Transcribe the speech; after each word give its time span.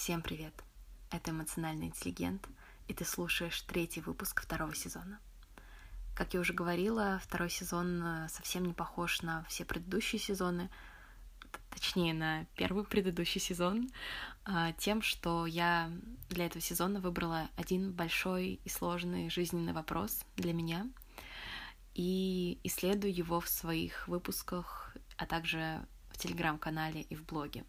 Всем 0.00 0.22
привет! 0.22 0.54
Это 1.10 1.30
эмоциональный 1.30 1.88
интеллигент, 1.88 2.48
и 2.88 2.94
ты 2.94 3.04
слушаешь 3.04 3.60
третий 3.60 4.00
выпуск 4.00 4.40
второго 4.40 4.74
сезона. 4.74 5.20
Как 6.16 6.32
я 6.32 6.40
уже 6.40 6.54
говорила, 6.54 7.20
второй 7.22 7.50
сезон 7.50 8.02
э, 8.02 8.28
совсем 8.30 8.64
не 8.64 8.72
похож 8.72 9.20
на 9.20 9.44
все 9.44 9.66
предыдущие 9.66 10.18
сезоны, 10.18 10.70
точнее 11.68 12.14
на 12.14 12.46
первый 12.56 12.84
предыдущий 12.84 13.42
сезон, 13.42 13.90
а, 14.46 14.72
тем, 14.72 15.02
что 15.02 15.44
я 15.44 15.92
для 16.30 16.46
этого 16.46 16.62
сезона 16.62 16.98
выбрала 16.98 17.50
один 17.56 17.92
большой 17.92 18.58
и 18.64 18.68
сложный 18.70 19.28
жизненный 19.28 19.74
вопрос 19.74 20.24
для 20.34 20.54
меня 20.54 20.88
и 21.94 22.58
исследую 22.64 23.14
его 23.14 23.38
в 23.38 23.50
своих 23.50 24.08
выпусках, 24.08 24.96
а 25.18 25.26
также 25.26 25.86
в 26.08 26.16
телеграм-канале 26.16 27.02
и 27.02 27.14
в 27.14 27.26
блоге. 27.26 27.66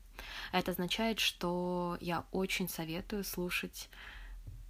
Это 0.52 0.72
означает, 0.72 1.20
что 1.20 1.98
я 2.02 2.26
очень 2.32 2.70
советую 2.70 3.24
слушать 3.24 3.90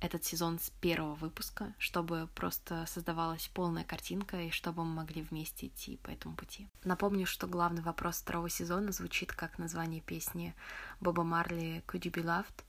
этот 0.02 0.26
сезон 0.26 0.58
с 0.60 0.72
первого 0.82 1.14
выпуска, 1.14 1.74
чтобы 1.78 2.28
просто 2.34 2.86
создавалась 2.88 3.50
полная 3.54 3.84
картинка 3.84 4.42
и 4.42 4.50
чтобы 4.50 4.84
мы 4.84 4.96
могли 4.96 5.22
вместе 5.22 5.68
идти 5.68 5.98
по 5.98 6.10
этому 6.10 6.36
пути. 6.36 6.68
Напомню, 6.84 7.28
что 7.28 7.46
главный 7.46 7.84
вопрос 7.84 8.18
второго 8.18 8.50
сезона 8.50 8.92
звучит 8.92 9.32
как 9.32 9.60
название 9.60 10.02
песни 10.02 10.56
Боба 11.00 11.24
Марли 11.24 11.84
«Could 11.88 12.02
you 12.02 12.12
be 12.12 12.24
loved?» 12.24 12.64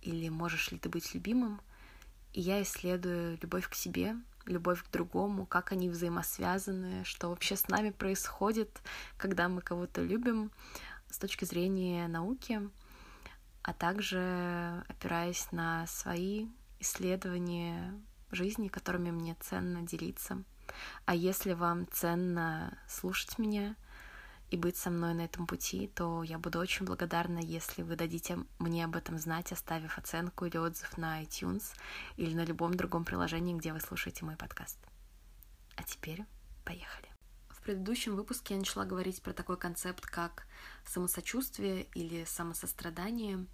или 0.00 0.30
«Можешь 0.30 0.72
ли 0.72 0.78
ты 0.78 0.88
быть 0.88 1.14
любимым?» 1.14 1.60
И 2.32 2.40
я 2.40 2.62
исследую 2.62 3.38
любовь 3.42 3.68
к 3.68 3.74
себе, 3.74 4.16
любовь 4.46 4.82
к 4.82 4.90
другому, 4.90 5.46
как 5.46 5.72
они 5.72 5.88
взаимосвязаны, 5.90 7.04
что 7.04 7.28
вообще 7.28 7.56
с 7.56 7.68
нами 7.68 7.90
происходит, 7.90 8.80
когда 9.18 9.48
мы 9.48 9.60
кого-то 9.60 10.02
любим, 10.02 10.50
с 11.10 11.18
точки 11.18 11.44
зрения 11.44 12.08
науки, 12.08 12.60
а 13.62 13.72
также 13.72 14.84
опираясь 14.88 15.50
на 15.52 15.86
свои 15.86 16.48
исследования 16.78 17.94
жизни, 18.30 18.68
которыми 18.68 19.10
мне 19.10 19.36
ценно 19.40 19.82
делиться. 19.82 20.42
А 21.04 21.14
если 21.14 21.52
вам 21.52 21.86
ценно 21.90 22.78
слушать 22.88 23.38
меня 23.38 23.76
и 24.50 24.56
быть 24.56 24.76
со 24.76 24.90
мной 24.90 25.14
на 25.14 25.22
этом 25.22 25.46
пути, 25.46 25.88
то 25.88 26.22
я 26.22 26.38
буду 26.38 26.58
очень 26.58 26.86
благодарна, 26.86 27.38
если 27.38 27.82
вы 27.82 27.96
дадите 27.96 28.38
мне 28.58 28.84
об 28.84 28.96
этом 28.96 29.18
знать, 29.18 29.52
оставив 29.52 29.98
оценку 29.98 30.46
или 30.46 30.56
отзыв 30.56 30.96
на 30.96 31.22
iTunes 31.22 31.64
или 32.16 32.34
на 32.34 32.44
любом 32.44 32.74
другом 32.74 33.04
приложении, 33.04 33.54
где 33.54 33.72
вы 33.72 33.80
слушаете 33.80 34.24
мой 34.24 34.36
подкаст. 34.36 34.78
А 35.76 35.82
теперь 35.82 36.24
поехали. 36.64 37.09
В 37.60 37.62
предыдущем 37.62 38.16
выпуске 38.16 38.54
я 38.54 38.60
начала 38.60 38.86
говорить 38.86 39.20
про 39.20 39.34
такой 39.34 39.58
концепт, 39.58 40.06
как 40.06 40.46
самосочувствие 40.86 41.84
или 41.94 42.24
самосострадание. 42.24 43.46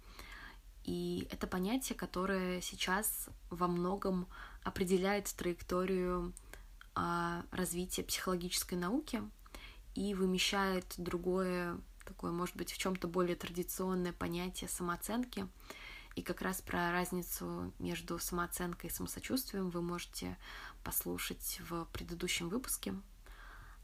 И 0.85 1.27
это 1.29 1.45
понятие, 1.45 1.97
которое 1.97 2.61
сейчас 2.61 3.27
во 3.49 3.67
многом 3.67 4.29
определяет 4.63 5.25
траекторию 5.35 6.33
а, 6.95 7.43
развития 7.51 8.03
психологической 8.03 8.77
науки 8.77 9.21
и 9.93 10.13
вымещает 10.13 10.85
другое, 10.95 11.77
такое, 12.05 12.31
может 12.31 12.55
быть, 12.55 12.71
в 12.71 12.77
чем-то 12.77 13.09
более 13.09 13.35
традиционное 13.35 14.13
понятие 14.13 14.69
самооценки. 14.69 15.49
И 16.15 16.21
как 16.21 16.41
раз 16.41 16.61
про 16.61 16.93
разницу 16.93 17.73
между 17.77 18.17
самооценкой 18.19 18.89
и 18.89 18.93
самосочувствием 18.93 19.69
вы 19.69 19.81
можете 19.81 20.37
послушать 20.85 21.59
в 21.69 21.83
предыдущем 21.91 22.47
выпуске. 22.47 22.95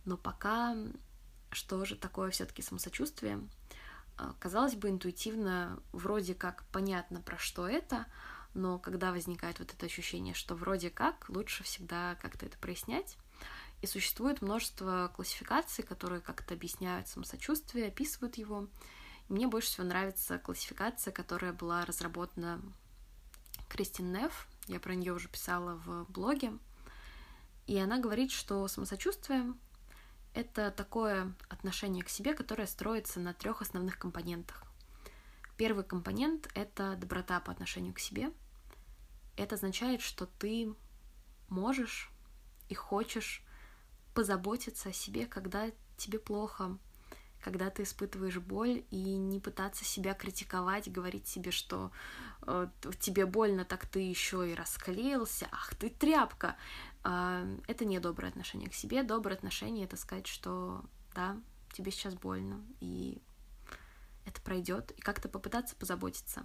Но 0.05 0.17
пока 0.17 0.75
что 1.51 1.85
же 1.85 1.95
такое 1.95 2.31
все-таки 2.31 2.61
самосочувствие? 2.61 3.47
А, 4.17 4.33
казалось 4.39 4.75
бы, 4.75 4.89
интуитивно 4.89 5.79
вроде 5.91 6.35
как 6.35 6.65
понятно, 6.71 7.21
про 7.21 7.37
что 7.37 7.67
это, 7.67 8.05
но 8.53 8.77
когда 8.77 9.11
возникает 9.11 9.59
вот 9.59 9.73
это 9.73 9.85
ощущение, 9.85 10.33
что 10.33 10.55
вроде 10.55 10.89
как, 10.89 11.27
лучше 11.29 11.63
всегда 11.63 12.15
как-то 12.21 12.45
это 12.45 12.57
прояснять. 12.57 13.17
И 13.81 13.87
существует 13.87 14.41
множество 14.41 15.11
классификаций, 15.15 15.83
которые 15.83 16.21
как-то 16.21 16.53
объясняют 16.53 17.07
самосочувствие, 17.07 17.87
описывают 17.87 18.35
его. 18.35 18.67
Мне 19.27 19.47
больше 19.47 19.69
всего 19.69 19.85
нравится 19.85 20.37
классификация, 20.37 21.11
которая 21.11 21.51
была 21.51 21.83
разработана 21.83 22.61
Кристин 23.67 24.11
Неф. 24.13 24.47
Я 24.67 24.79
про 24.79 24.95
нее 24.95 25.11
уже 25.11 25.27
писала 25.27 25.75
в 25.85 26.05
блоге. 26.09 26.53
И 27.67 27.77
она 27.77 27.99
говорит, 27.99 28.31
что 28.31 28.67
самосочувствие 28.67 29.53
это 30.33 30.71
такое 30.71 31.33
отношение 31.49 32.03
к 32.03 32.09
себе, 32.09 32.33
которое 32.33 32.67
строится 32.67 33.19
на 33.19 33.33
трех 33.33 33.61
основных 33.61 33.97
компонентах. 33.97 34.63
Первый 35.57 35.83
компонент— 35.83 36.49
это 36.55 36.95
доброта 36.95 37.39
по 37.39 37.51
отношению 37.51 37.93
к 37.93 37.99
себе. 37.99 38.31
Это 39.37 39.55
означает, 39.55 40.01
что 40.01 40.25
ты 40.25 40.73
можешь 41.49 42.11
и 42.69 42.73
хочешь 42.73 43.43
позаботиться 44.13 44.89
о 44.89 44.93
себе, 44.93 45.25
когда 45.25 45.71
тебе 45.97 46.19
плохо, 46.19 46.77
когда 47.41 47.69
ты 47.69 47.83
испытываешь 47.83 48.37
боль, 48.37 48.83
и 48.89 49.15
не 49.15 49.39
пытаться 49.39 49.83
себя 49.85 50.13
критиковать, 50.13 50.91
говорить 50.91 51.27
себе, 51.27 51.51
что 51.51 51.91
э, 52.43 52.67
тебе 52.99 53.25
больно, 53.25 53.65
так 53.65 53.85
ты 53.85 53.99
еще 53.99 54.49
и 54.49 54.55
расклеился, 54.55 55.47
ах 55.51 55.75
ты 55.75 55.89
тряпка. 55.89 56.55
Э, 57.03 57.57
это 57.67 57.85
не 57.85 57.99
доброе 57.99 58.29
отношение 58.29 58.69
к 58.69 58.73
себе. 58.73 59.03
Доброе 59.03 59.35
отношение 59.35 59.85
это 59.85 59.97
сказать, 59.97 60.27
что 60.27 60.83
да, 61.13 61.37
тебе 61.73 61.91
сейчас 61.91 62.15
больно, 62.15 62.61
и 62.79 63.21
это 64.25 64.41
пройдет, 64.41 64.91
и 64.91 65.01
как-то 65.01 65.29
попытаться 65.29 65.75
позаботиться. 65.75 66.43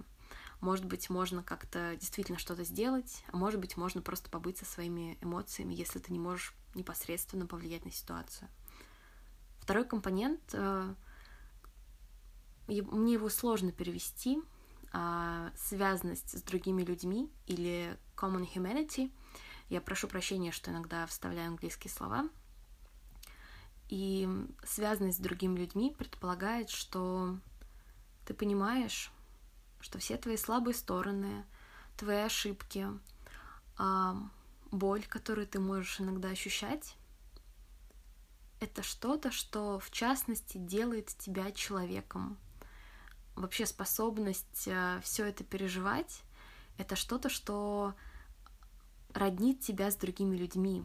Может 0.59 0.85
быть, 0.85 1.09
можно 1.09 1.41
как-то 1.41 1.95
действительно 1.95 2.37
что-то 2.37 2.63
сделать, 2.63 3.23
а 3.31 3.37
может 3.37 3.59
быть, 3.59 3.77
можно 3.77 4.01
просто 4.01 4.29
побыть 4.29 4.57
со 4.57 4.65
своими 4.65 5.17
эмоциями, 5.21 5.73
если 5.73 5.99
ты 5.99 6.11
не 6.11 6.19
можешь 6.19 6.53
непосредственно 6.75 7.45
повлиять 7.45 7.85
на 7.85 7.91
ситуацию. 7.91 8.49
Второй 9.59 9.85
компонент, 9.85 10.41
э, 10.53 10.93
мне 12.67 13.13
его 13.13 13.29
сложно 13.29 13.71
перевести, 13.71 14.39
а, 14.91 15.51
связанность 15.55 16.37
с 16.37 16.41
другими 16.41 16.83
людьми 16.83 17.31
или 17.45 17.97
common 18.15 18.47
humanity. 18.53 19.11
Я 19.69 19.81
прошу 19.81 20.07
прощения, 20.07 20.51
что 20.51 20.71
иногда 20.71 21.05
вставляю 21.05 21.49
английские 21.49 21.91
слова. 21.91 22.27
И 23.87 24.27
связанность 24.63 25.17
с 25.17 25.21
другими 25.21 25.57
людьми 25.59 25.95
предполагает, 25.97 26.69
что 26.69 27.37
ты 28.25 28.33
понимаешь, 28.33 29.11
что 29.79 29.97
все 29.99 30.17
твои 30.17 30.37
слабые 30.37 30.75
стороны, 30.75 31.45
твои 31.97 32.17
ошибки, 32.17 32.87
а, 33.77 34.15
боль, 34.71 35.03
которую 35.07 35.47
ты 35.47 35.59
можешь 35.59 35.99
иногда 35.99 36.29
ощущать, 36.29 36.95
это 38.59 38.83
что-то, 38.83 39.31
что 39.31 39.79
в 39.79 39.89
частности 39.89 40.57
делает 40.57 41.07
тебя 41.07 41.51
человеком. 41.51 42.37
Вообще 43.35 43.65
способность 43.65 44.67
э, 44.67 44.99
все 45.01 45.25
это 45.25 45.45
переживать 45.45 46.23
это 46.79 46.95
что-то, 46.95 47.29
что 47.29 47.93
роднит 49.13 49.59
тебя 49.61 49.91
с 49.91 49.95
другими 49.95 50.35
людьми, 50.35 50.83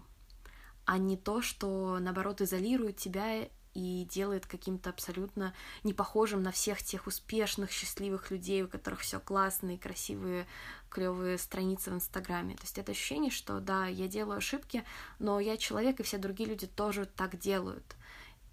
а 0.85 0.99
не 0.99 1.17
то, 1.17 1.43
что 1.43 1.99
наоборот 2.01 2.41
изолирует 2.41 2.97
тебя 2.97 3.49
и 3.75 4.07
делает 4.11 4.47
каким-то 4.47 4.91
абсолютно 4.91 5.53
не 5.83 5.93
похожим 5.93 6.43
на 6.43 6.53
всех 6.53 6.83
тех 6.83 7.07
успешных, 7.07 7.73
счастливых 7.73 8.31
людей, 8.31 8.63
у 8.63 8.69
которых 8.69 9.01
все 9.01 9.19
классные, 9.19 9.79
красивые, 9.79 10.47
клевые 10.89 11.39
страницы 11.39 11.91
в 11.91 11.95
Инстаграме. 11.95 12.55
То 12.55 12.63
есть 12.63 12.79
это 12.79 12.93
ощущение, 12.93 13.33
что 13.33 13.59
да, 13.61 13.87
я 13.87 14.07
делаю 14.07 14.39
ошибки, 14.39 14.85
но 15.19 15.41
я 15.41 15.57
человек, 15.57 15.99
и 15.99 16.05
все 16.05 16.19
другие 16.19 16.49
люди 16.49 16.69
тоже 16.69 17.05
так 17.05 17.39
делают. 17.39 17.97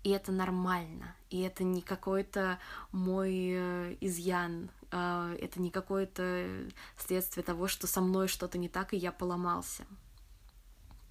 И 0.04 0.10
это 0.10 0.32
нормально, 0.32 1.16
и 1.30 1.42
это 1.42 1.64
не 1.64 1.82
какой-то 1.82 2.58
мой 2.92 3.52
э, 3.54 3.98
изъян, 4.02 4.72
а, 4.92 5.34
это 5.36 5.62
не 5.62 5.70
какое-то 5.70 6.70
следствие 6.98 7.44
того, 7.44 7.68
что 7.68 7.86
со 7.86 8.02
мной 8.02 8.28
что-то 8.28 8.58
не 8.58 8.68
так, 8.68 8.94
и 8.94 8.98
я 8.98 9.12
поломался. 9.12 9.86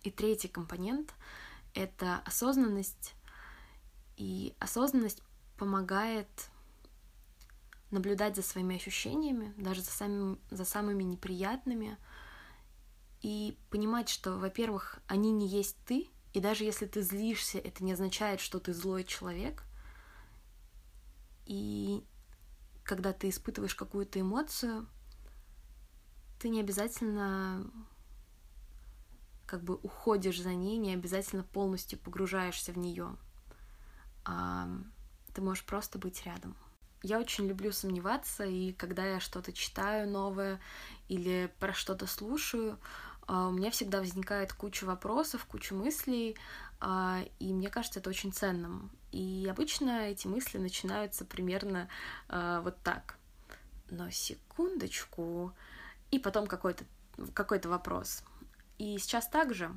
И 0.02 0.10
третий 0.10 0.48
компонент— 0.48 1.14
это 1.74 2.20
осознанность 2.24 3.14
и 4.16 4.54
осознанность 4.58 5.22
помогает 5.56 6.50
наблюдать 7.90 8.36
за 8.36 8.42
своими 8.42 8.76
ощущениями, 8.76 9.54
даже 9.56 9.82
за, 9.82 9.90
самим, 9.90 10.38
за 10.50 10.64
самыми 10.64 11.02
неприятными, 11.02 11.96
и 13.22 13.56
понимать, 13.70 14.08
что, 14.08 14.36
во-первых, 14.36 14.98
они 15.06 15.30
не 15.30 15.46
есть 15.46 15.76
ты, 15.86 16.08
и 16.32 16.40
даже 16.40 16.64
если 16.64 16.86
ты 16.86 17.02
злишься, 17.02 17.58
это 17.58 17.82
не 17.84 17.92
означает, 17.92 18.40
что 18.40 18.60
ты 18.60 18.72
злой 18.72 19.04
человек. 19.04 19.64
И 21.46 22.04
когда 22.84 23.12
ты 23.12 23.28
испытываешь 23.28 23.74
какую-то 23.74 24.20
эмоцию, 24.20 24.86
ты 26.38 26.48
не 26.48 26.60
обязательно 26.60 27.70
как 29.46 29.64
бы 29.64 29.74
уходишь 29.76 30.40
за 30.40 30.54
ней, 30.54 30.76
не 30.76 30.94
обязательно 30.94 31.42
полностью 31.42 31.98
погружаешься 31.98 32.72
в 32.72 32.78
нее 32.78 33.16
а, 34.24 34.68
ты 35.34 35.42
можешь 35.42 35.64
просто 35.64 35.98
быть 35.98 36.24
рядом. 36.24 36.56
я 37.02 37.18
очень 37.18 37.46
люблю 37.46 37.72
сомневаться, 37.72 38.44
и 38.44 38.72
когда 38.72 39.06
я 39.06 39.20
что-то 39.20 39.52
читаю 39.52 40.08
новое 40.08 40.60
или 41.08 41.52
про 41.58 41.72
что-то 41.72 42.06
слушаю, 42.06 42.78
у 43.28 43.50
меня 43.52 43.70
всегда 43.70 44.00
возникает 44.00 44.52
куча 44.52 44.84
вопросов, 44.84 45.44
куча 45.44 45.74
мыслей, 45.74 46.36
а, 46.80 47.20
и 47.38 47.52
мне 47.52 47.68
кажется 47.68 48.00
это 48.00 48.10
очень 48.10 48.32
ценным. 48.32 48.90
И 49.12 49.46
обычно 49.50 50.08
эти 50.08 50.26
мысли 50.26 50.58
начинаются 50.58 51.24
примерно 51.24 51.88
а, 52.28 52.60
вот 52.62 52.76
так. 52.82 53.16
Но 53.90 54.10
секундочку. 54.10 55.52
И 56.10 56.18
потом 56.18 56.46
какой-то 56.46 56.84
какой-то 57.34 57.68
вопрос. 57.68 58.22
И 58.78 58.98
сейчас 58.98 59.28
также. 59.28 59.70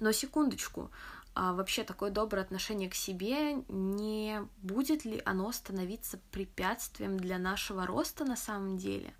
Но 0.00 0.12
секундочку. 0.12 0.90
А 1.34 1.52
вообще 1.52 1.84
такое 1.84 2.10
доброе 2.10 2.42
отношение 2.42 2.90
к 2.90 2.94
себе, 2.94 3.62
не 3.68 4.42
будет 4.62 5.04
ли 5.04 5.22
оно 5.24 5.52
становиться 5.52 6.18
препятствием 6.32 7.18
для 7.18 7.38
нашего 7.38 7.86
роста 7.86 8.24
на 8.24 8.36
самом 8.36 8.78
деле? 8.78 9.14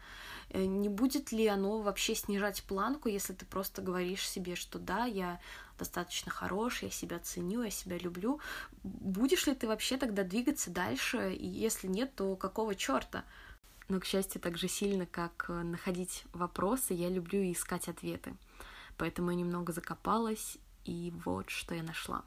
Э, 0.50 0.64
не 0.64 0.88
будет 0.88 1.32
ли 1.32 1.46
оно 1.46 1.80
вообще 1.80 2.14
снижать 2.14 2.62
планку, 2.64 3.08
если 3.08 3.32
ты 3.32 3.46
просто 3.46 3.82
говоришь 3.82 4.28
себе, 4.28 4.56
что 4.56 4.78
да, 4.78 5.04
я 5.04 5.40
достаточно 5.78 6.30
хорош, 6.30 6.82
я 6.82 6.90
себя 6.90 7.18
ценю, 7.20 7.62
я 7.62 7.70
себя 7.70 7.98
люблю. 7.98 8.40
Будешь 8.82 9.46
ли 9.46 9.54
ты 9.54 9.66
вообще 9.66 9.96
тогда 9.96 10.24
двигаться 10.24 10.70
дальше? 10.70 11.32
И 11.34 11.46
если 11.46 11.86
нет, 11.86 12.14
то 12.14 12.36
какого 12.36 12.74
черта? 12.74 13.24
Но, 13.88 13.98
к 14.00 14.04
счастью, 14.04 14.40
так 14.40 14.56
же 14.56 14.68
сильно, 14.68 15.06
как 15.06 15.46
э, 15.48 15.62
находить 15.62 16.24
вопросы, 16.32 16.94
я 16.94 17.08
люблю 17.08 17.40
искать 17.50 17.88
ответы. 17.88 18.34
Поэтому 18.96 19.30
я 19.30 19.36
немного 19.36 19.72
закопалась, 19.72 20.58
и 20.84 21.12
вот 21.24 21.50
что 21.50 21.74
я 21.74 21.82
нашла. 21.82 22.24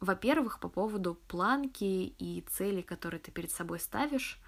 Во-первых, 0.00 0.60
по 0.60 0.68
поводу 0.68 1.14
планки 1.28 2.14
и 2.18 2.44
целей, 2.50 2.82
которые 2.82 3.20
ты 3.20 3.30
перед 3.30 3.50
собой 3.50 3.78
ставишь, 3.78 4.40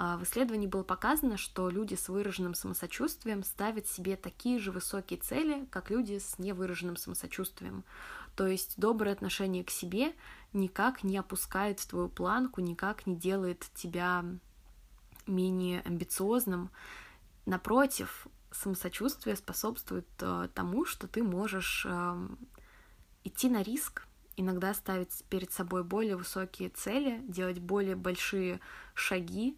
в 0.00 0.22
исследовании 0.22 0.66
было 0.66 0.82
показано, 0.82 1.36
что 1.36 1.68
люди 1.68 1.94
с 1.94 2.08
выраженным 2.08 2.54
самосочувствием 2.54 3.42
ставят 3.42 3.86
себе 3.86 4.16
такие 4.16 4.58
же 4.58 4.72
высокие 4.72 5.20
цели, 5.20 5.66
как 5.70 5.90
люди 5.90 6.18
с 6.18 6.38
невыраженным 6.38 6.96
самосочувствием. 6.96 7.84
То 8.34 8.46
есть 8.46 8.74
доброе 8.78 9.12
отношение 9.12 9.62
к 9.62 9.70
себе 9.70 10.14
никак 10.54 11.04
не 11.04 11.18
опускает 11.18 11.80
твою 11.80 12.08
планку, 12.08 12.62
никак 12.62 13.06
не 13.06 13.14
делает 13.14 13.66
тебя 13.74 14.24
менее 15.26 15.82
амбициозным. 15.82 16.70
Напротив, 17.44 18.26
самосочувствие 18.52 19.36
способствует 19.36 20.08
э, 20.20 20.48
тому, 20.54 20.86
что 20.86 21.08
ты 21.08 21.22
можешь 21.22 21.86
э, 21.86 22.28
идти 23.24 23.50
на 23.50 23.62
риск, 23.62 24.06
иногда 24.36 24.72
ставить 24.74 25.24
перед 25.28 25.52
собой 25.52 25.84
более 25.84 26.16
высокие 26.16 26.70
цели, 26.70 27.22
делать 27.28 27.58
более 27.58 27.96
большие 27.96 28.60
шаги, 28.94 29.56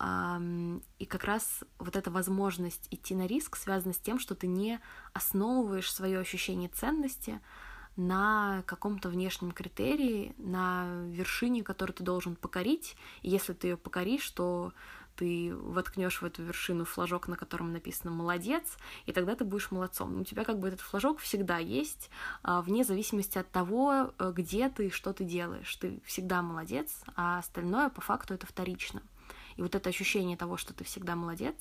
и 0.00 1.06
как 1.06 1.24
раз 1.24 1.64
вот 1.78 1.96
эта 1.96 2.10
возможность 2.10 2.86
идти 2.90 3.14
на 3.14 3.26
риск 3.26 3.56
связана 3.56 3.92
с 3.92 3.98
тем, 3.98 4.20
что 4.20 4.36
ты 4.36 4.46
не 4.46 4.80
основываешь 5.12 5.92
свое 5.92 6.20
ощущение 6.20 6.68
ценности 6.68 7.40
на 7.96 8.62
каком-то 8.66 9.08
внешнем 9.08 9.50
критерии, 9.50 10.34
на 10.38 10.86
вершине, 11.08 11.64
которую 11.64 11.96
ты 11.96 12.04
должен 12.04 12.36
покорить. 12.36 12.96
И 13.22 13.30
если 13.30 13.54
ты 13.54 13.68
ее 13.68 13.76
покоришь, 13.76 14.30
то 14.30 14.72
ты 15.16 15.52
воткнешь 15.52 16.22
в 16.22 16.24
эту 16.24 16.44
вершину 16.44 16.84
флажок, 16.84 17.26
на 17.26 17.36
котором 17.36 17.72
написано 17.72 18.12
«молодец», 18.12 18.78
и 19.06 19.12
тогда 19.12 19.34
ты 19.34 19.44
будешь 19.44 19.72
молодцом. 19.72 20.20
У 20.20 20.24
тебя 20.24 20.44
как 20.44 20.60
бы 20.60 20.68
этот 20.68 20.80
флажок 20.80 21.18
всегда 21.18 21.58
есть, 21.58 22.08
а, 22.44 22.62
вне 22.62 22.84
зависимости 22.84 23.36
от 23.36 23.50
того, 23.50 24.12
э, 24.16 24.32
где 24.32 24.68
ты 24.68 24.86
и 24.86 24.90
что 24.90 25.12
ты 25.12 25.24
делаешь. 25.24 25.74
Ты 25.74 26.00
всегда 26.04 26.40
молодец, 26.40 27.02
а 27.16 27.38
остальное 27.38 27.88
по 27.88 28.00
факту 28.00 28.32
это 28.32 28.46
вторично. 28.46 29.02
И 29.58 29.62
вот 29.62 29.74
это 29.74 29.90
ощущение 29.90 30.36
того, 30.36 30.56
что 30.56 30.72
ты 30.72 30.84
всегда 30.84 31.16
молодец, 31.16 31.56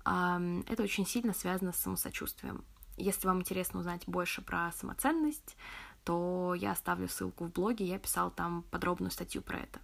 это 0.00 0.82
очень 0.82 1.06
сильно 1.06 1.34
связано 1.34 1.72
с 1.72 1.76
самосочувствием. 1.76 2.64
Если 2.96 3.26
вам 3.26 3.40
интересно 3.40 3.80
узнать 3.80 4.04
больше 4.06 4.40
про 4.40 4.72
самоценность, 4.72 5.56
то 6.04 6.54
я 6.56 6.72
оставлю 6.72 7.06
ссылку 7.06 7.44
в 7.44 7.52
блоге, 7.52 7.84
я 7.84 7.98
писал 7.98 8.30
там 8.30 8.62
подробную 8.70 9.10
статью 9.10 9.42
про 9.42 9.58
это. 9.58 9.78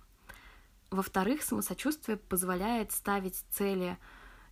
Во-вторых, 0.90 1.42
самосочувствие 1.42 2.16
позволяет 2.16 2.92
ставить 2.92 3.36
цели 3.50 3.98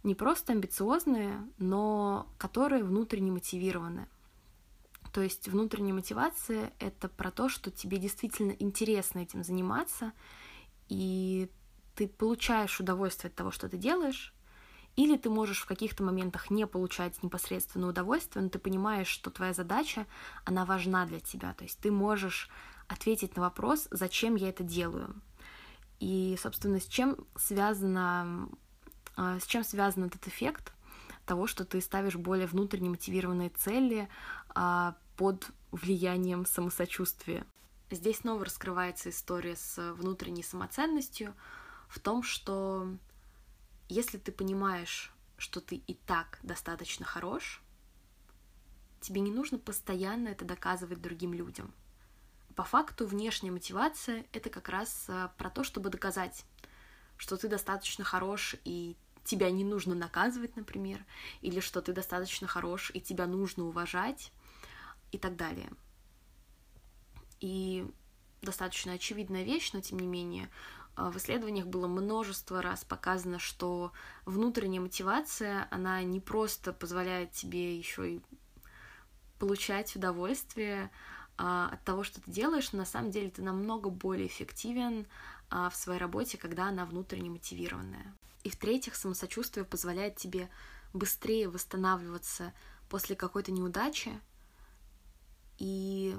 не 0.03 0.15
просто 0.15 0.53
амбициозные, 0.53 1.43
но 1.57 2.29
которые 2.37 2.85
внутренне 2.85 3.33
мотивированы. 3.33 4.07
То 5.15 5.23
есть 5.23 5.49
внутренняя 5.49 5.95
мотивация— 5.95 6.73
это 6.79 7.09
про 7.09 7.31
то, 7.31 7.49
что 7.49 7.71
тебе 7.71 7.97
действительно 7.97 8.53
интересно 8.53 9.21
этим 9.21 9.43
заниматься, 9.43 10.13
и 10.91 11.51
ты 11.99 12.07
получаешь 12.07 12.79
удовольствие 12.79 13.29
от 13.29 13.35
того, 13.35 13.51
что 13.51 13.69
ты 13.69 13.77
делаешь, 13.77 14.33
или 14.95 15.17
ты 15.17 15.31
можешь 15.31 15.63
в 15.63 15.67
каких-то 15.67 16.05
моментах 16.05 16.49
не 16.49 16.65
получать 16.65 17.21
непосредственное 17.25 17.89
удовольствие, 17.89 18.45
но 18.45 18.51
ты 18.51 18.61
понимаешь, 18.61 19.09
что 19.09 19.31
твоя 19.31 19.53
задача, 19.53 20.07
она 20.45 20.65
важна 20.65 21.07
для 21.07 21.19
тебя. 21.19 21.55
То 21.55 21.65
есть 21.65 21.81
ты 21.81 21.91
можешь 21.91 22.51
ответить 22.87 23.35
на 23.35 23.43
вопрос, 23.43 23.89
зачем 23.91 24.37
я 24.37 24.51
это 24.51 24.63
делаю. 24.63 25.21
И, 25.99 26.39
собственно, 26.41 26.79
с 26.79 26.87
чем 26.87 27.17
связано, 27.35 28.49
а, 29.17 29.41
с 29.41 29.47
чем 29.47 29.65
связан 29.65 30.05
этот 30.05 30.29
эффект 30.29 30.73
того, 31.27 31.49
что 31.49 31.65
ты 31.65 31.81
ставишь 31.81 32.15
более 32.15 32.47
внутренне 32.47 32.91
мотивированные 32.91 33.51
цели 33.51 34.09
а, 34.55 34.95
под 35.17 35.51
влиянием 35.73 36.47
самосочувствия. 36.47 37.45
Здесь 37.91 38.19
снова 38.19 38.45
раскрывается 38.45 39.11
история 39.11 39.57
с 39.57 39.93
внутренней 39.95 40.45
самоценностью, 40.45 41.35
в 41.89 41.99
том, 41.99 42.23
что 42.23 42.89
если 43.89 44.19
ты 44.19 44.31
понимаешь, 44.31 45.13
что 45.37 45.61
ты 45.61 45.77
и 45.77 45.95
так 45.95 46.39
достаточно 46.43 47.05
хорош, 47.05 47.63
тебе 49.01 49.21
не 49.21 49.31
нужно 49.31 49.59
постоянно 49.59 50.29
это 50.29 50.45
доказывать 50.45 51.01
другим 51.01 51.33
людям. 51.33 51.73
По 52.55 52.65
факту 52.65 53.07
внешняя 53.07 53.53
мотивация— 53.53 54.27
это 54.33 54.51
как 54.51 54.69
раз 54.69 55.07
э, 55.09 55.29
про 55.39 55.49
то, 55.49 55.63
чтобы 55.63 55.91
доказать, 55.91 56.45
что 57.17 57.37
ты 57.37 57.49
достаточно 57.49 58.05
хорош 58.05 58.57
и 58.65 58.97
тебя 59.25 59.51
не 59.51 59.63
нужно 59.63 59.95
наказывать, 59.95 60.57
например, 60.57 61.05
или 61.41 61.61
что 61.61 61.81
ты 61.81 61.93
достаточно 61.93 62.49
хорош 62.49 62.91
и 62.93 63.01
тебя 63.01 63.27
нужно 63.27 63.65
уважать 63.65 64.33
и 65.13 65.19
так 65.19 65.37
далее. 65.37 65.71
И 67.41 67.87
достаточно 68.43 68.93
очевидная 68.93 69.45
вещь, 69.45 69.73
но 69.73 69.81
тем 69.81 69.99
не 70.01 70.07
менее 70.07 70.51
в 70.99 71.17
исследованиях 71.17 71.67
было 71.67 71.87
множество 71.87 72.61
раз 72.61 72.85
показано, 72.85 73.39
что 73.39 73.93
внутренняя 74.25 74.81
мотивация, 74.81 75.69
она 75.71 76.03
не 76.03 76.21
просто 76.21 76.73
позволяет 76.73 77.33
тебе 77.33 77.79
еще 77.79 78.17
и 78.17 78.21
получать 79.39 79.95
удовольствие 79.95 80.91
а, 81.37 81.71
от 81.73 81.85
того, 81.85 82.03
что 82.03 82.21
ты 82.21 82.31
делаешь, 82.31 82.73
но 82.73 82.81
на 82.81 82.85
самом 82.85 83.13
деле 83.13 83.31
ты 83.31 83.43
намного 83.43 83.91
более 83.91 84.27
эффективен 84.27 85.07
а, 85.51 85.71
в 85.71 85.77
своей 85.77 86.01
работе, 86.01 86.37
когда 86.37 86.67
она 86.67 86.85
внутренне 86.85 87.31
мотивированная. 87.31 88.15
И 88.43 88.51
в-третьих, 88.51 88.97
самосочувствие 88.97 89.65
позволяет 89.65 90.17
тебе 90.17 90.51
быстрее 90.93 91.49
восстанавливаться 91.49 92.53
после 92.89 93.15
какой-то 93.15 93.53
неудачи 93.53 94.21
и, 95.59 96.17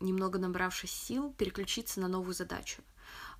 немного 0.00 0.38
набравшись 0.38 0.92
сил, 0.92 1.32
переключиться 1.34 2.00
на 2.00 2.08
новую 2.08 2.34
задачу. 2.34 2.82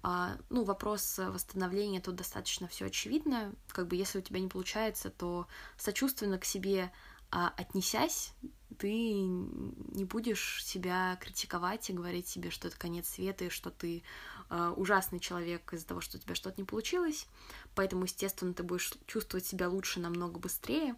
А, 0.02 0.36
ну, 0.50 0.64
вопрос 0.64 1.18
восстановления 1.18 2.00
тут 2.00 2.16
достаточно 2.16 2.66
все 2.68 2.86
очевидно. 2.86 3.54
Как 3.68 3.86
бы 3.86 3.96
если 3.96 4.18
у 4.18 4.22
тебя 4.22 4.40
не 4.40 4.48
получается, 4.48 5.10
то 5.10 5.46
сочувственно 5.76 6.38
к 6.38 6.44
себе 6.44 6.92
а, 7.34 7.54
отнесясь, 7.56 8.34
ты 8.78 8.90
не 9.12 10.04
будешь 10.04 10.62
себя 10.64 11.16
критиковать 11.20 11.88
и 11.88 11.94
говорить 11.94 12.28
себе, 12.28 12.50
что 12.50 12.68
это 12.68 12.78
конец 12.78 13.08
света, 13.08 13.46
и 13.46 13.48
что 13.48 13.70
ты 13.70 14.02
э, 14.50 14.74
ужасный 14.76 15.18
человек 15.18 15.72
из-за 15.72 15.86
того, 15.86 16.00
что 16.00 16.18
у 16.18 16.20
тебя 16.20 16.34
что-то 16.34 16.60
не 16.60 16.66
получилось. 16.66 17.26
Поэтому, 17.74 18.04
естественно, 18.04 18.52
ты 18.52 18.62
будешь 18.62 18.92
чувствовать 19.06 19.46
себя 19.46 19.68
лучше 19.68 19.98
намного 19.98 20.38
быстрее. 20.38 20.94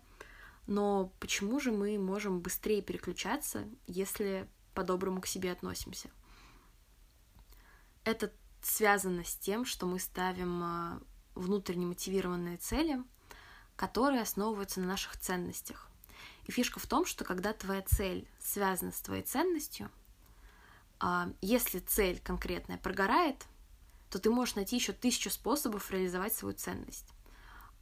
Но 0.66 1.12
почему 1.20 1.60
же 1.60 1.70
мы 1.70 1.98
можем 1.98 2.40
быстрее 2.40 2.82
переключаться, 2.82 3.64
если 3.86 4.48
по-доброму 4.74 5.20
к 5.20 5.26
себе 5.26 5.52
относимся? 5.52 6.10
Это 8.02 8.32
связано 8.64 9.24
с 9.24 9.36
тем, 9.36 9.64
что 9.64 9.86
мы 9.86 9.98
ставим 9.98 10.62
а, 10.62 11.00
внутренне 11.34 11.86
мотивированные 11.86 12.56
цели, 12.56 13.02
которые 13.76 14.22
основываются 14.22 14.80
на 14.80 14.86
наших 14.86 15.16
ценностях. 15.18 15.88
И 16.46 16.52
фишка 16.52 16.78
в 16.78 16.86
том, 16.86 17.06
что 17.06 17.24
когда 17.24 17.52
твоя 17.52 17.82
цель 17.82 18.28
связана 18.38 18.92
с 18.92 19.00
твоей 19.00 19.22
ценностью, 19.22 19.90
а, 21.00 21.30
если 21.40 21.78
цель 21.80 22.20
конкретная 22.20 22.78
прогорает, 22.78 23.44
то 24.10 24.18
ты 24.18 24.30
можешь 24.30 24.54
найти 24.54 24.76
еще 24.76 24.92
тысячу 24.92 25.30
способов 25.30 25.90
реализовать 25.90 26.32
свою 26.32 26.54
ценность. 26.54 27.08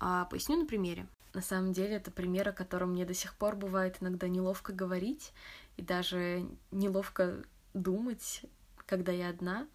А, 0.01 0.25
поясню 0.27 0.57
на 0.57 0.67
примере. 0.67 1.07
На 1.35 1.43
самом 1.43 1.73
деле 1.73 1.97
это 1.97 2.11
пример, 2.11 2.49
о 2.49 2.53
котором 2.53 2.93
мне 2.93 3.05
до 3.05 3.15
сих 3.15 3.35
пор 3.37 3.57
бывает 3.57 3.99
иногда 4.01 4.29
неловко 4.29 4.73
говорить 4.73 5.33
и 5.77 5.83
даже 5.83 6.47
неловко 6.71 7.43
думать, 7.73 8.45
когда 8.87 9.13
я 9.13 9.29
одна 9.29 9.67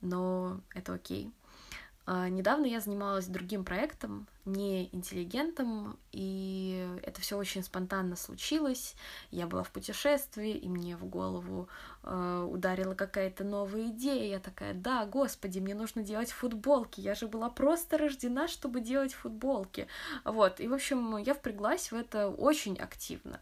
но 0.00 0.60
это 0.74 0.94
окей. 0.94 1.32
А, 2.12 2.28
недавно 2.28 2.66
я 2.66 2.80
занималась 2.80 3.26
другим 3.26 3.64
проектом, 3.64 4.26
не 4.44 4.88
интеллигентом, 4.92 5.96
и 6.10 6.84
это 7.04 7.20
все 7.20 7.36
очень 7.36 7.62
спонтанно 7.62 8.16
случилось. 8.16 8.96
Я 9.30 9.46
была 9.46 9.62
в 9.62 9.70
путешествии, 9.70 10.50
и 10.50 10.68
мне 10.68 10.96
в 10.96 11.04
голову 11.04 11.68
э, 12.02 12.48
ударила 12.50 12.94
какая-то 12.94 13.44
новая 13.44 13.90
идея. 13.90 14.28
Я 14.28 14.40
такая, 14.40 14.74
да, 14.74 15.06
господи, 15.06 15.60
мне 15.60 15.76
нужно 15.76 16.02
делать 16.02 16.32
футболки. 16.32 17.00
Я 17.00 17.14
же 17.14 17.28
была 17.28 17.48
просто 17.48 17.96
рождена, 17.96 18.48
чтобы 18.48 18.80
делать 18.80 19.14
футболки. 19.14 19.86
Вот, 20.24 20.58
и, 20.58 20.66
в 20.66 20.74
общем, 20.74 21.16
я 21.18 21.34
впряглась 21.34 21.92
в 21.92 21.94
это 21.94 22.28
очень 22.28 22.76
активно 22.76 23.40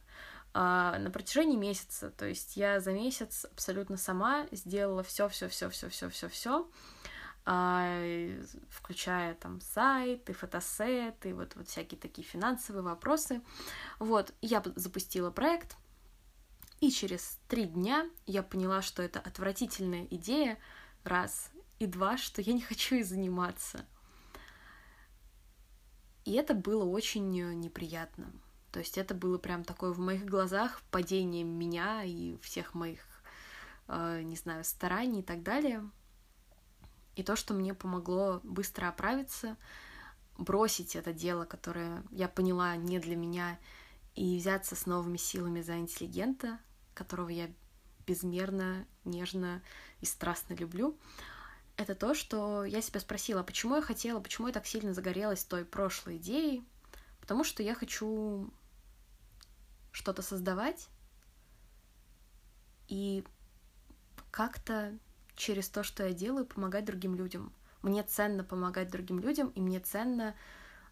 на 0.55 1.11
протяжении 1.13 1.57
месяца. 1.57 2.11
То 2.11 2.27
есть 2.27 2.57
я 2.57 2.81
за 2.81 2.93
месяц 2.93 3.47
абсолютно 3.53 3.97
сама 3.97 4.47
сделала 4.51 5.03
все, 5.03 5.29
все, 5.29 5.49
все, 5.49 5.69
все, 5.71 5.89
все, 5.89 6.09
все, 6.09 6.29
все 6.29 6.69
а, 7.51 7.99
включая 8.69 9.35
там 9.35 9.63
сайты, 9.63 10.35
фотосеты, 10.35 11.35
вот, 11.35 11.57
вот 11.57 11.67
всякие 11.67 11.99
такие 11.99 12.27
финансовые 12.27 12.83
вопросы. 12.83 13.41
Вот, 13.99 14.35
я 14.43 14.63
запустила 14.77 15.31
проект, 15.31 15.79
и 16.81 16.91
через 16.91 17.39
три 17.49 17.65
дня 17.65 18.07
я 18.27 18.43
поняла, 18.43 18.83
что 18.83 19.03
это 19.03 19.19
отвратительная 19.19 20.07
идея, 20.11 20.59
раз, 21.05 21.51
и 21.79 21.87
два, 21.87 22.19
что 22.19 22.43
я 22.43 22.53
не 22.53 22.61
хочу 22.61 22.97
и 22.97 23.03
заниматься. 23.03 23.87
И 26.27 26.35
это 26.35 26.53
было 26.53 26.85
очень 26.85 27.31
неприятно. 27.31 28.31
То 28.79 28.83
есть 28.83 28.97
это 28.97 29.13
было 29.13 29.39
прям 29.39 29.65
такое 29.65 29.91
в 29.91 29.99
моих 29.99 30.25
глазах 30.25 30.83
падение 30.93 31.43
меня 31.43 32.05
и 32.05 32.39
всех 32.43 32.75
моих, 32.75 33.01
э, 33.89 34.23
не 34.23 34.37
знаю, 34.37 34.63
стараний 34.63 35.19
и 35.19 35.25
так 35.25 35.43
далее. 35.43 35.83
И 37.17 37.25
то, 37.25 37.35
что 37.35 37.55
мне 37.55 37.75
помогло 37.75 38.41
быстро 38.45 38.89
оправиться, 38.89 39.57
бросить 40.37 40.95
это 40.95 41.13
дело, 41.13 41.45
которое 41.45 42.05
я 42.13 42.29
поняла 42.29 42.77
не 42.77 43.01
для 43.01 43.17
меня, 43.17 43.59
и 44.15 44.39
взяться 44.39 44.77
с 44.77 44.87
новыми 44.87 45.17
силами 45.17 45.61
за 45.61 45.77
интеллигента, 45.77 46.61
которого 46.95 47.31
я 47.31 47.51
безмерно, 48.07 48.87
нежно 49.05 49.61
и 50.01 50.07
страстно 50.07 50.55
люблю, 50.55 50.97
это 51.77 51.97
то, 51.97 52.15
что 52.15 52.65
я 52.65 52.81
себя 52.81 53.01
спросила, 53.01 53.43
почему 53.43 53.75
я 53.75 53.83
хотела, 53.83 54.21
почему 54.21 54.47
я 54.47 54.53
так 54.53 54.69
сильно 54.69 54.95
загорелась 54.95 55.43
той 55.43 55.65
прошлой 55.65 56.19
идеей, 56.19 56.63
потому 57.21 57.43
что 57.43 57.65
я 57.65 57.75
хочу 57.75 58.53
что-то 59.99 60.23
создавать 60.23 60.89
и 62.87 63.25
как-то 64.31 64.97
через 65.35 65.69
то, 65.69 65.83
что 65.83 66.07
я 66.07 66.13
делаю, 66.13 66.47
помогать 66.47 66.85
другим 66.85 67.17
людям. 67.17 67.53
Мне 67.83 68.05
ценно 68.05 68.45
помогать 68.45 68.91
другим 68.91 69.19
людям, 69.19 69.49
и 69.49 69.61
мне 69.61 69.81
ценно 69.81 70.37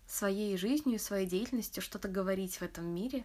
своей 0.09 0.57
жизнью, 0.57 0.99
своей 0.99 1.27
деятельностью 1.27 1.83
что-то 1.83 2.09
говорить 2.09 2.57
в 2.57 2.63
этом 2.63 2.87
мире. 2.87 3.25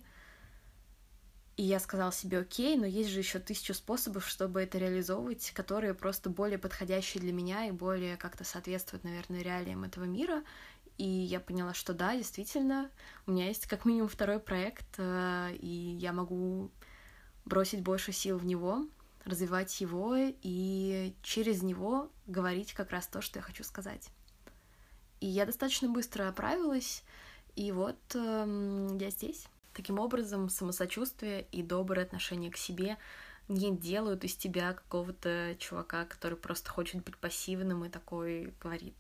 И 1.58 1.64
я 1.64 1.80
сказала 1.80 2.12
себе, 2.12 2.40
окей, 2.40 2.78
но 2.78 2.86
есть 2.86 3.10
же 3.10 3.20
еще 3.20 3.40
тысячу 3.40 3.74
способов, 3.74 4.28
чтобы 4.28 4.62
это 4.62 4.78
реализовывать, 4.78 5.52
которые 5.52 5.96
просто 5.96 6.30
более 6.30 6.60
подходящие 6.60 7.22
для 7.22 7.34
меня 7.34 7.66
и 7.66 7.72
более 7.72 8.18
как-то 8.18 8.44
соответствуют, 8.44 9.04
наверное, 9.04 9.42
реалиям 9.42 9.84
этого 9.84 10.06
мира. 10.06 10.44
И 10.98 11.08
я 11.08 11.40
поняла, 11.40 11.74
что 11.74 11.94
да, 11.94 12.16
действительно, 12.16 12.90
у 13.26 13.32
меня 13.32 13.48
есть 13.48 13.66
как 13.66 13.86
минимум 13.86 14.08
второй 14.08 14.40
проект, 14.40 14.86
э, 14.98 15.56
и 15.60 15.98
я 16.00 16.14
могу 16.14 16.70
бросить 17.46 17.82
больше 17.82 18.12
сил 18.12 18.38
в 18.38 18.46
него, 18.46 18.86
развивать 19.26 19.82
его 19.82 20.16
и 20.18 21.14
через 21.24 21.64
него 21.64 22.12
говорить 22.28 22.74
как 22.74 22.92
раз 22.92 23.08
то, 23.08 23.22
что 23.22 23.40
я 23.40 23.44
хочу 23.44 23.64
сказать. 23.64 24.10
И 25.20 25.28
я 25.28 25.46
достаточно 25.46 25.90
быстро 25.90 26.28
оправилась, 26.28 27.04
и 27.56 27.72
вот 27.72 28.00
э, 28.16 28.98
я 29.00 29.10
здесь. 29.10 29.48
Таким 29.74 30.00
образом, 30.00 30.50
самосочувствие 30.50 31.48
и 31.52 31.64
доброе 31.64 32.04
отношение 32.04 32.52
к 32.52 32.58
себе 32.58 32.98
не 33.48 33.76
делают 33.76 34.24
из 34.24 34.36
тебя 34.36 34.74
какого-то 34.74 35.56
чувака, 35.60 36.06
который 36.06 36.38
просто 36.38 36.70
хочет 36.70 37.04
быть 37.04 37.18
пассивным 37.18 37.86
и 37.86 37.90
такой 37.90 38.54
говорит, 38.62 38.96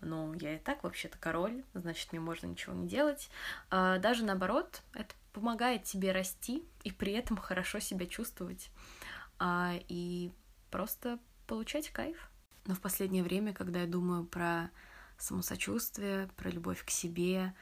ну, 0.00 0.32
я 0.34 0.56
и 0.56 0.58
так 0.58 0.84
вообще-то 0.84 1.18
король, 1.18 1.64
значит, 1.74 2.12
мне 2.12 2.20
можно 2.20 2.46
ничего 2.46 2.74
не 2.74 2.88
делать. 2.88 3.30
А 3.70 3.98
даже 3.98 4.24
наоборот, 4.24 4.82
это 4.92 5.14
помогает 5.32 5.84
тебе 5.84 6.12
расти 6.12 6.64
и 6.84 6.90
при 6.90 7.12
этом 7.12 7.36
хорошо 7.36 7.78
себя 7.78 8.06
чувствовать 8.06 8.70
а, 9.38 9.74
и 9.88 10.32
просто 10.70 11.18
получать 11.46 11.90
кайф. 11.90 12.30
Но 12.66 12.74
в 12.74 12.80
последнее 12.80 13.22
время, 13.22 13.52
когда 13.54 13.80
я 13.80 13.86
думаю 13.86 14.24
про 14.24 14.70
самосочувствие, 15.16 16.28
про 16.36 16.50
любовь 16.50 16.84
к 16.84 16.90
себе, 16.90 17.54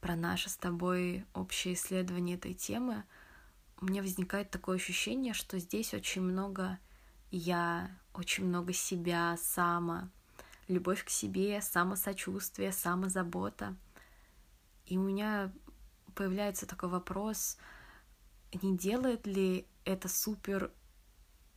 про 0.00 0.14
наше 0.14 0.50
с 0.50 0.56
тобой 0.56 1.24
общее 1.34 1.74
исследование 1.74 2.36
этой 2.36 2.54
темы, 2.54 3.04
у 3.80 3.86
меня 3.86 4.02
возникает 4.02 4.50
такое 4.50 4.76
ощущение, 4.76 5.34
что 5.34 5.58
здесь 5.58 5.94
очень 5.94 6.22
много 6.22 6.78
я, 7.30 7.90
очень 8.14 8.46
много 8.46 8.72
себя, 8.72 9.36
сама, 9.38 10.10
любовь 10.68 11.04
к 11.04 11.08
себе, 11.08 11.60
самосочувствие, 11.60 12.72
самозабота. 12.72 13.76
И 14.86 14.98
у 14.98 15.02
меня 15.02 15.52
появляется 16.14 16.66
такой 16.66 16.88
вопрос, 16.88 17.58
не 18.62 18.76
делает 18.76 19.26
ли 19.26 19.66
это 19.84 20.08
супер 20.08 20.72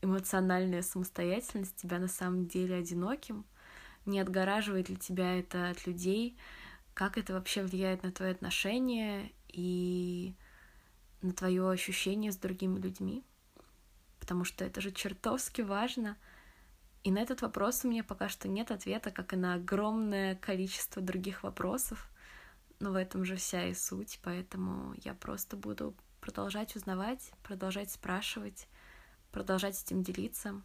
эмоциональная 0.02 0.82
самостоятельность 0.82 1.76
тебя 1.76 2.00
на 2.00 2.08
самом 2.08 2.48
деле 2.48 2.76
одиноким? 2.76 3.46
Не 4.06 4.20
отгораживает 4.20 4.90
ли 4.90 4.96
тебя 4.96 5.38
это 5.38 5.70
от 5.70 5.86
людей? 5.86 6.38
Как 6.94 7.18
это 7.18 7.34
вообще 7.34 7.64
влияет 7.64 8.04
на 8.04 8.12
твои 8.12 8.32
отношения 8.32 9.32
и 9.48 10.36
на 11.22 11.34
твое 11.34 11.70
ощущение 11.70 12.32
с 12.32 12.38
другими 12.38 12.80
людьми? 12.80 13.24
Потому 14.20 14.44
что 14.44 14.66
это 14.66 14.82
же 14.82 14.92
чертовски 14.92 15.62
важно. 15.62 16.18
И 17.04 17.12
на 17.12 17.20
этот 17.20 17.42
вопрос 17.42 17.86
у 17.86 17.90
меня 17.90 18.04
пока 18.04 18.28
что 18.28 18.48
нет 18.48 18.72
ответа, 18.72 19.12
как 19.12 19.34
и 19.34 19.38
на 19.38 19.56
огромное 19.56 20.36
количество 20.36 21.02
других 21.02 21.44
вопросов. 21.44 22.10
Но 22.80 22.92
в 22.92 22.96
этом 22.96 23.26
же 23.26 23.36
вся 23.36 23.68
и 23.68 23.74
суть, 23.74 24.20
поэтому 24.24 24.94
я 25.04 25.14
просто 25.14 25.58
буду 25.58 25.96
продолжать 26.22 26.76
узнавать, 26.76 27.32
продолжать 27.44 27.92
спрашивать, 27.92 28.68
продолжать 29.32 29.82
этим 29.82 30.04
делиться. 30.04 30.62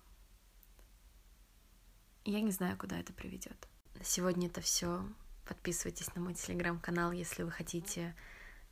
Я 2.25 2.41
не 2.41 2.51
знаю, 2.51 2.77
куда 2.77 2.99
это 2.99 3.13
приведет. 3.13 3.69
На 3.95 4.05
сегодня 4.05 4.49
это 4.49 4.61
все. 4.61 5.05
Подписывайтесь 5.47 6.15
на 6.15 6.23
мой 6.23 6.35
телеграм-канал, 6.35 7.13
если 7.13 7.43
вы 7.43 7.51
хотите 7.51 8.15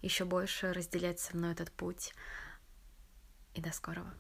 еще 0.00 0.24
больше 0.24 0.72
разделять 0.72 1.20
со 1.20 1.36
мной 1.36 1.52
этот 1.52 1.70
путь. 1.70 2.14
И 3.54 3.60
до 3.60 3.72
скорого. 3.72 4.14